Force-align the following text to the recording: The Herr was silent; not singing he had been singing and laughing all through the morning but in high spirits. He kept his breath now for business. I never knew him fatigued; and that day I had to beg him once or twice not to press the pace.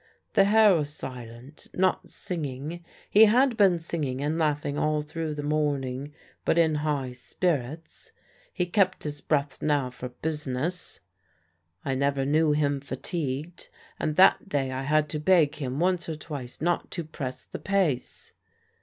The 0.33 0.45
Herr 0.45 0.73
was 0.77 0.91
silent; 0.91 1.67
not 1.75 2.09
singing 2.09 2.83
he 3.07 3.25
had 3.25 3.55
been 3.55 3.79
singing 3.79 4.19
and 4.19 4.35
laughing 4.39 4.75
all 4.75 5.03
through 5.03 5.35
the 5.35 5.43
morning 5.43 6.11
but 6.43 6.57
in 6.57 6.73
high 6.81 7.11
spirits. 7.11 8.11
He 8.51 8.65
kept 8.65 9.03
his 9.03 9.21
breath 9.21 9.61
now 9.61 9.91
for 9.91 10.09
business. 10.09 11.01
I 11.85 11.93
never 11.93 12.25
knew 12.25 12.51
him 12.53 12.79
fatigued; 12.81 13.69
and 13.99 14.15
that 14.15 14.49
day 14.49 14.71
I 14.71 14.81
had 14.85 15.07
to 15.09 15.19
beg 15.19 15.57
him 15.57 15.79
once 15.79 16.09
or 16.09 16.15
twice 16.15 16.61
not 16.61 16.89
to 16.89 17.03
press 17.03 17.45
the 17.45 17.59
pace. 17.59 18.31